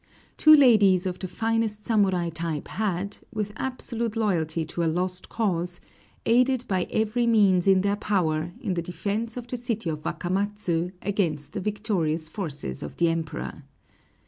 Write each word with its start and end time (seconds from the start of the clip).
Two 0.35 0.55
ladies 0.55 1.05
of 1.05 1.19
the 1.19 1.27
finest 1.27 1.85
samurai 1.85 2.31
type 2.31 2.69
had, 2.69 3.17
with 3.31 3.53
absolute 3.55 4.15
loyalty 4.15 4.65
to 4.65 4.83
a 4.83 4.89
lost 4.91 5.29
cause, 5.29 5.79
aided 6.25 6.65
by 6.67 6.87
every 6.89 7.27
means 7.27 7.67
in 7.67 7.81
their 7.81 7.97
power 7.97 8.51
in 8.61 8.73
the 8.73 8.81
defense 8.81 9.37
of 9.37 9.45
the 9.45 9.57
city 9.57 9.91
of 9.91 10.01
Wakamatsu 10.03 10.91
against 11.03 11.53
the 11.53 11.61
victorious 11.61 12.27
forces 12.29 12.81
of 12.81 12.97
the 12.97 13.09
Emperor. 13.09 13.61